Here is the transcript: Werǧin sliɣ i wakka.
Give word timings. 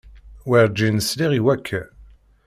Werǧin 0.49 0.97
sliɣ 1.09 1.31
i 1.39 1.41
wakka. 1.45 1.81